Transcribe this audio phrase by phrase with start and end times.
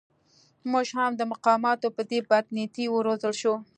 [0.71, 3.55] موږ هم د مقاماتو په دې بدنیتۍ و روزل شوو.